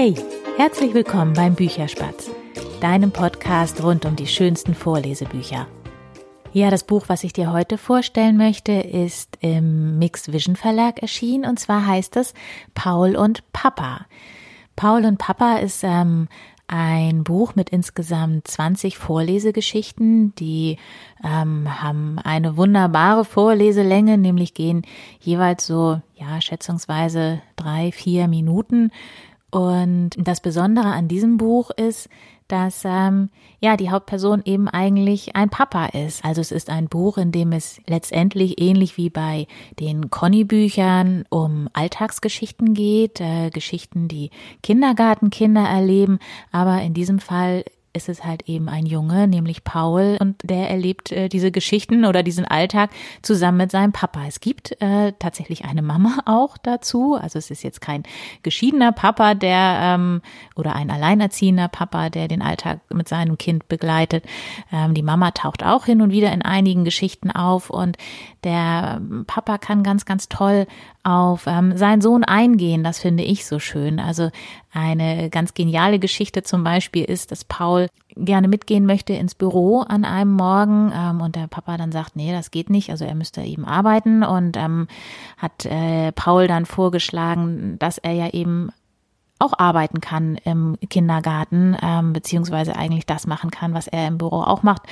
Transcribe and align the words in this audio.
Hey, 0.00 0.14
herzlich 0.56 0.94
willkommen 0.94 1.32
beim 1.32 1.56
Bücherspatz, 1.56 2.30
deinem 2.80 3.10
Podcast 3.10 3.82
rund 3.82 4.04
um 4.04 4.14
die 4.14 4.28
schönsten 4.28 4.72
Vorlesebücher. 4.72 5.66
Ja, 6.52 6.70
das 6.70 6.84
Buch, 6.84 7.06
was 7.08 7.24
ich 7.24 7.32
dir 7.32 7.52
heute 7.52 7.78
vorstellen 7.78 8.36
möchte, 8.36 8.70
ist 8.74 9.38
im 9.40 9.98
Mix 9.98 10.32
Vision 10.32 10.54
Verlag 10.54 11.02
erschienen 11.02 11.44
und 11.44 11.58
zwar 11.58 11.84
heißt 11.84 12.14
es 12.14 12.32
Paul 12.74 13.16
und 13.16 13.42
Papa. 13.52 14.06
Paul 14.76 15.04
und 15.04 15.18
Papa 15.18 15.56
ist 15.56 15.82
ähm, 15.82 16.28
ein 16.68 17.24
Buch 17.24 17.56
mit 17.56 17.70
insgesamt 17.70 18.46
20 18.46 18.98
Vorlesegeschichten, 18.98 20.32
die 20.36 20.76
ähm, 21.24 21.82
haben 21.82 22.20
eine 22.20 22.56
wunderbare 22.56 23.24
Vorleselänge, 23.24 24.16
nämlich 24.16 24.54
gehen 24.54 24.82
jeweils 25.18 25.66
so, 25.66 26.00
ja, 26.14 26.40
schätzungsweise 26.40 27.40
drei, 27.56 27.90
vier 27.90 28.28
Minuten. 28.28 28.92
Und 29.50 30.10
das 30.18 30.40
Besondere 30.40 30.88
an 30.88 31.08
diesem 31.08 31.38
Buch 31.38 31.70
ist, 31.70 32.08
dass 32.48 32.82
ähm, 32.84 33.28
ja 33.60 33.76
die 33.76 33.90
Hauptperson 33.90 34.42
eben 34.44 34.68
eigentlich 34.68 35.36
ein 35.36 35.50
Papa 35.50 35.86
ist. 35.86 36.24
Also 36.24 36.40
es 36.40 36.50
ist 36.50 36.70
ein 36.70 36.88
Buch, 36.88 37.18
in 37.18 37.30
dem 37.30 37.52
es 37.52 37.80
letztendlich 37.86 38.60
ähnlich 38.60 38.96
wie 38.96 39.10
bei 39.10 39.46
den 39.78 40.10
Conny-Büchern 40.10 41.24
um 41.30 41.68
Alltagsgeschichten 41.74 42.74
geht, 42.74 43.20
äh, 43.20 43.50
Geschichten, 43.50 44.08
die 44.08 44.30
Kindergartenkinder 44.62 45.62
erleben. 45.62 46.18
Aber 46.50 46.80
in 46.82 46.94
diesem 46.94 47.18
Fall 47.18 47.64
ist 47.98 48.08
es 48.08 48.24
halt 48.24 48.48
eben 48.48 48.68
ein 48.68 48.86
Junge, 48.86 49.26
nämlich 49.26 49.64
Paul, 49.64 50.16
und 50.20 50.36
der 50.44 50.70
erlebt 50.70 51.10
äh, 51.10 51.28
diese 51.28 51.50
Geschichten 51.50 52.04
oder 52.04 52.22
diesen 52.22 52.44
Alltag 52.44 52.90
zusammen 53.22 53.58
mit 53.58 53.72
seinem 53.72 53.90
Papa. 53.90 54.20
Es 54.28 54.38
gibt 54.38 54.80
äh, 54.80 55.12
tatsächlich 55.18 55.64
eine 55.64 55.82
Mama 55.82 56.20
auch 56.24 56.56
dazu. 56.58 57.18
Also 57.20 57.40
es 57.40 57.50
ist 57.50 57.64
jetzt 57.64 57.80
kein 57.80 58.04
geschiedener 58.44 58.92
Papa, 58.92 59.34
der 59.34 59.78
ähm, 59.82 60.22
oder 60.54 60.76
ein 60.76 60.90
alleinerziehender 60.90 61.66
Papa, 61.66 62.08
der 62.08 62.28
den 62.28 62.40
Alltag 62.40 62.80
mit 62.88 63.08
seinem 63.08 63.36
Kind 63.36 63.68
begleitet. 63.68 64.24
Ähm, 64.72 64.94
die 64.94 65.02
Mama 65.02 65.32
taucht 65.32 65.64
auch 65.64 65.84
hin 65.84 66.00
und 66.00 66.12
wieder 66.12 66.32
in 66.32 66.42
einigen 66.42 66.84
Geschichten 66.84 67.32
auf 67.32 67.68
und 67.68 67.98
der 68.44 69.00
Papa 69.26 69.58
kann 69.58 69.82
ganz, 69.82 70.04
ganz 70.04 70.28
toll 70.28 70.68
auf 71.02 71.46
ähm, 71.46 71.76
seinen 71.76 72.00
Sohn 72.00 72.22
eingehen. 72.22 72.84
Das 72.84 73.00
finde 73.00 73.24
ich 73.24 73.44
so 73.46 73.58
schön. 73.58 73.98
Also 73.98 74.30
eine 74.78 75.30
ganz 75.30 75.54
geniale 75.54 75.98
Geschichte 75.98 76.42
zum 76.42 76.64
Beispiel 76.64 77.04
ist, 77.04 77.30
dass 77.32 77.44
Paul 77.44 77.88
gerne 78.16 78.48
mitgehen 78.48 78.86
möchte 78.86 79.12
ins 79.12 79.34
Büro 79.34 79.80
an 79.80 80.04
einem 80.04 80.32
Morgen 80.32 80.92
ähm, 80.94 81.20
und 81.20 81.36
der 81.36 81.46
Papa 81.46 81.76
dann 81.76 81.92
sagt, 81.92 82.16
nee, 82.16 82.32
das 82.32 82.50
geht 82.50 82.70
nicht. 82.70 82.90
Also 82.90 83.04
er 83.04 83.14
müsste 83.14 83.42
eben 83.42 83.64
arbeiten 83.64 84.22
und 84.22 84.56
ähm, 84.56 84.88
hat 85.36 85.66
äh, 85.66 86.12
Paul 86.12 86.46
dann 86.48 86.66
vorgeschlagen, 86.66 87.78
dass 87.78 87.98
er 87.98 88.12
ja 88.12 88.30
eben 88.30 88.70
auch 89.38 89.52
arbeiten 89.56 90.00
kann 90.00 90.36
im 90.44 90.76
Kindergarten, 90.90 91.76
ähm, 91.80 92.12
beziehungsweise 92.12 92.76
eigentlich 92.76 93.06
das 93.06 93.26
machen 93.26 93.50
kann, 93.50 93.74
was 93.74 93.86
er 93.86 94.08
im 94.08 94.18
Büro 94.18 94.42
auch 94.42 94.62
macht. 94.62 94.82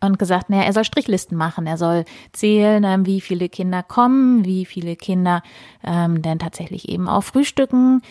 Und 0.00 0.18
gesagt, 0.18 0.50
naja, 0.50 0.64
er 0.64 0.72
soll 0.72 0.84
Strichlisten 0.84 1.38
machen, 1.38 1.66
er 1.66 1.78
soll 1.78 2.04
zählen, 2.32 2.84
ähm, 2.84 3.06
wie 3.06 3.20
viele 3.20 3.48
Kinder 3.48 3.82
kommen, 3.82 4.44
wie 4.44 4.66
viele 4.66 4.96
Kinder 4.96 5.42
ähm, 5.82 6.20
denn 6.20 6.38
tatsächlich 6.38 6.88
eben 6.88 7.08
auch 7.08 7.22
frühstücken, 7.22 8.02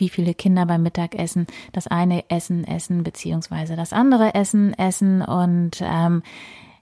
wie 0.00 0.08
viele 0.08 0.34
Kinder 0.34 0.66
beim 0.66 0.82
Mittagessen 0.82 1.46
das 1.72 1.86
eine 1.86 2.28
Essen 2.30 2.64
essen, 2.64 3.02
beziehungsweise 3.02 3.76
das 3.76 3.92
andere 3.92 4.34
Essen 4.34 4.74
essen. 4.74 5.22
Und 5.22 5.80
ähm, 5.82 6.22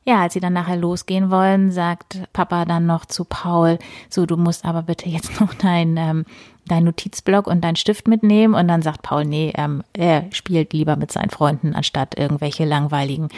ja, 0.05 0.23
als 0.23 0.33
sie 0.33 0.41
dann 0.41 0.55
nachher 0.55 0.77
losgehen 0.77 1.31
wollen, 1.31 1.71
sagt 1.71 2.23
Papa 2.33 2.65
dann 2.65 2.87
noch 2.87 3.05
zu 3.05 3.25
Paul, 3.25 3.79
so, 4.09 4.25
du 4.25 4.37
musst 4.37 4.65
aber 4.65 4.83
bitte 4.83 5.09
jetzt 5.09 5.41
noch 5.41 5.55
dein 5.55 5.97
ähm, 5.97 6.25
dein 6.69 6.85
Notizblock 6.85 7.47
und 7.47 7.63
dein 7.63 7.77
Stift 7.77 8.07
mitnehmen 8.07 8.55
und 8.55 8.69
dann 8.69 8.83
sagt 8.83 9.03
Paul, 9.03 9.25
nee, 9.25 9.53
ähm, 9.57 9.83
er 9.93 10.27
spielt 10.33 10.73
lieber 10.73 10.97
mit 10.97 11.11
seinen 11.11 11.31
Freunden, 11.31 11.75
anstatt 11.75 12.17
irgendwelche 12.17 12.65
langweiligen 12.65 13.29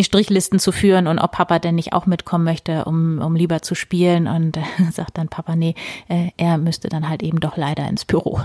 Strichlisten 0.00 0.58
zu 0.58 0.72
führen 0.72 1.06
und 1.06 1.18
ob 1.18 1.32
Papa 1.32 1.58
denn 1.58 1.74
nicht 1.74 1.92
auch 1.92 2.06
mitkommen 2.06 2.44
möchte, 2.44 2.84
um, 2.86 3.18
um 3.18 3.36
lieber 3.36 3.60
zu 3.60 3.74
spielen 3.74 4.26
und 4.26 4.56
äh, 4.56 4.62
sagt 4.92 5.18
dann 5.18 5.28
Papa, 5.28 5.56
nee, 5.56 5.74
äh, 6.08 6.30
er 6.36 6.58
müsste 6.58 6.88
dann 6.88 7.08
halt 7.08 7.22
eben 7.22 7.40
doch 7.40 7.56
leider 7.56 7.86
ins 7.88 8.04
Büro. 8.04 8.40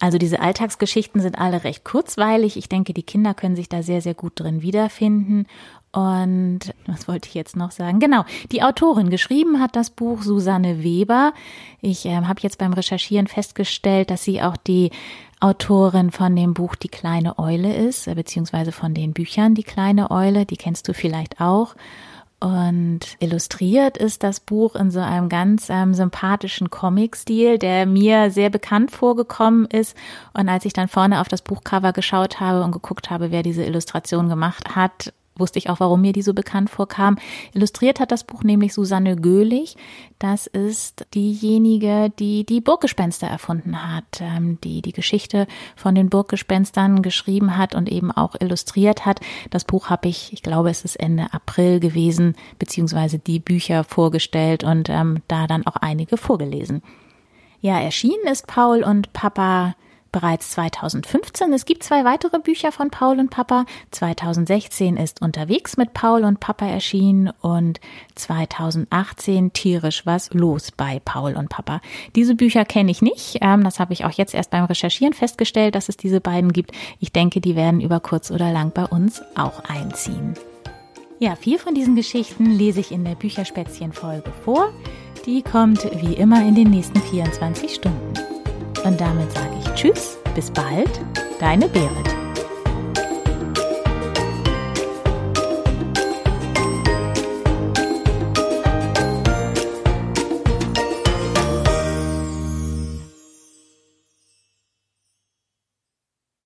Also 0.00 0.16
diese 0.16 0.40
Alltagsgeschichten 0.40 1.20
sind 1.20 1.38
alle 1.38 1.62
recht 1.62 1.84
kurzweilig. 1.84 2.56
Ich 2.56 2.68
denke, 2.68 2.94
die 2.94 3.02
Kinder 3.02 3.34
können 3.34 3.54
sich 3.54 3.68
da 3.68 3.82
sehr, 3.82 4.00
sehr 4.00 4.14
gut 4.14 4.32
drin 4.40 4.62
wiederfinden. 4.62 5.46
Und 5.92 6.60
was 6.86 7.06
wollte 7.06 7.28
ich 7.28 7.34
jetzt 7.34 7.56
noch 7.56 7.70
sagen? 7.70 7.98
Genau, 7.98 8.24
die 8.50 8.62
Autorin 8.62 9.10
geschrieben 9.10 9.60
hat 9.60 9.76
das 9.76 9.90
Buch 9.90 10.22
Susanne 10.22 10.82
Weber. 10.82 11.34
Ich 11.80 12.06
äh, 12.06 12.14
habe 12.14 12.40
jetzt 12.42 12.58
beim 12.58 12.72
Recherchieren 12.72 13.26
festgestellt, 13.26 14.10
dass 14.10 14.24
sie 14.24 14.40
auch 14.40 14.56
die 14.56 14.90
Autorin 15.40 16.12
von 16.12 16.36
dem 16.36 16.54
Buch 16.54 16.76
Die 16.76 16.88
kleine 16.88 17.38
Eule 17.38 17.74
ist, 17.74 18.06
äh, 18.06 18.14
beziehungsweise 18.14 18.72
von 18.72 18.94
den 18.94 19.12
Büchern 19.12 19.54
Die 19.54 19.64
kleine 19.64 20.10
Eule, 20.10 20.46
die 20.46 20.56
kennst 20.56 20.86
du 20.88 20.94
vielleicht 20.94 21.40
auch. 21.40 21.74
Und 22.40 23.00
illustriert 23.18 23.98
ist 23.98 24.22
das 24.22 24.40
Buch 24.40 24.74
in 24.74 24.90
so 24.90 25.00
einem 25.00 25.28
ganz 25.28 25.68
ähm, 25.68 25.92
sympathischen 25.92 26.70
Comic-Stil, 26.70 27.58
der 27.58 27.84
mir 27.84 28.30
sehr 28.30 28.48
bekannt 28.48 28.90
vorgekommen 28.90 29.66
ist. 29.66 29.94
Und 30.32 30.48
als 30.48 30.64
ich 30.64 30.72
dann 30.72 30.88
vorne 30.88 31.20
auf 31.20 31.28
das 31.28 31.42
Buchcover 31.42 31.92
geschaut 31.92 32.40
habe 32.40 32.62
und 32.64 32.72
geguckt 32.72 33.10
habe, 33.10 33.30
wer 33.30 33.42
diese 33.42 33.64
Illustration 33.64 34.30
gemacht 34.30 34.74
hat, 34.74 35.12
wusste 35.36 35.58
ich 35.58 35.70
auch, 35.70 35.80
warum 35.80 36.02
mir 36.02 36.12
die 36.12 36.22
so 36.22 36.34
bekannt 36.34 36.70
vorkam. 36.70 37.18
Illustriert 37.54 38.00
hat 38.00 38.12
das 38.12 38.24
Buch 38.24 38.42
nämlich 38.42 38.74
Susanne 38.74 39.16
Göhlich. 39.16 39.76
Das 40.18 40.46
ist 40.46 41.06
diejenige, 41.14 42.12
die 42.18 42.44
die 42.44 42.60
Burggespenster 42.60 43.26
erfunden 43.26 43.94
hat, 43.94 44.20
ähm, 44.20 44.58
die 44.62 44.82
die 44.82 44.92
Geschichte 44.92 45.46
von 45.76 45.94
den 45.94 46.10
Burggespenstern 46.10 47.02
geschrieben 47.02 47.56
hat 47.56 47.74
und 47.74 47.90
eben 47.90 48.10
auch 48.12 48.34
illustriert 48.38 49.06
hat. 49.06 49.20
Das 49.50 49.64
Buch 49.64 49.88
habe 49.90 50.08
ich, 50.08 50.32
ich 50.32 50.42
glaube, 50.42 50.70
es 50.70 50.84
ist 50.84 50.96
Ende 50.96 51.32
April 51.32 51.80
gewesen, 51.80 52.36
beziehungsweise 52.58 53.18
die 53.18 53.40
Bücher 53.40 53.84
vorgestellt 53.84 54.62
und 54.64 54.88
ähm, 54.90 55.22
da 55.28 55.46
dann 55.46 55.66
auch 55.66 55.76
einige 55.76 56.16
vorgelesen. 56.16 56.82
Ja, 57.62 57.78
erschienen 57.78 58.26
ist 58.30 58.46
Paul 58.46 58.82
und 58.82 59.12
Papa 59.12 59.74
bereits 60.12 60.50
2015. 60.50 61.52
Es 61.52 61.64
gibt 61.64 61.82
zwei 61.82 62.04
weitere 62.04 62.38
Bücher 62.38 62.72
von 62.72 62.90
Paul 62.90 63.18
und 63.18 63.30
Papa. 63.30 63.64
2016 63.90 64.96
ist 64.96 65.22
Unterwegs 65.22 65.76
mit 65.76 65.92
Paul 65.92 66.24
und 66.24 66.40
Papa 66.40 66.66
erschienen 66.66 67.30
und 67.40 67.80
2018 68.14 69.52
Tierisch 69.52 70.06
was 70.06 70.32
los 70.32 70.70
bei 70.72 71.00
Paul 71.04 71.34
und 71.34 71.48
Papa. 71.48 71.80
Diese 72.14 72.34
Bücher 72.34 72.64
kenne 72.64 72.90
ich 72.90 73.02
nicht. 73.02 73.38
Ähm, 73.40 73.64
das 73.64 73.80
habe 73.80 73.92
ich 73.92 74.04
auch 74.04 74.12
jetzt 74.12 74.34
erst 74.34 74.50
beim 74.50 74.64
Recherchieren 74.64 75.14
festgestellt, 75.14 75.74
dass 75.74 75.88
es 75.88 75.96
diese 75.96 76.20
beiden 76.20 76.52
gibt. 76.52 76.72
Ich 76.98 77.12
denke, 77.12 77.40
die 77.40 77.56
werden 77.56 77.80
über 77.80 78.00
kurz 78.00 78.30
oder 78.30 78.52
lang 78.52 78.72
bei 78.72 78.84
uns 78.84 79.22
auch 79.34 79.64
einziehen. 79.64 80.34
Ja, 81.18 81.36
vier 81.36 81.58
von 81.58 81.74
diesen 81.74 81.96
Geschichten 81.96 82.46
lese 82.46 82.80
ich 82.80 82.92
in 82.92 83.04
der 83.04 83.14
Bücherspätzchen-Folge 83.14 84.32
vor. 84.42 84.72
Die 85.26 85.42
kommt 85.42 85.84
wie 86.00 86.14
immer 86.14 86.40
in 86.46 86.54
den 86.54 86.70
nächsten 86.70 86.98
24 86.98 87.74
Stunden. 87.74 88.09
Und 88.84 89.00
damit 89.00 89.30
sage 89.32 89.56
ich 89.58 89.70
Tschüss, 89.74 90.16
bis 90.34 90.50
bald, 90.50 91.00
deine 91.38 91.68
Berit. 91.68 92.19